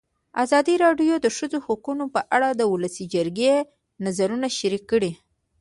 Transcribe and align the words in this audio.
ازادي 0.43 0.75
راډیو 0.85 1.13
د 1.19 1.23
د 1.25 1.27
ښځو 1.37 1.59
حقونه 1.65 2.05
په 2.15 2.21
اړه 2.35 2.49
د 2.53 2.61
ولسي 2.73 3.05
جرګې 3.13 3.53
نظرونه 4.05 4.47
شریک 4.57 4.83
کړي. 4.91 5.11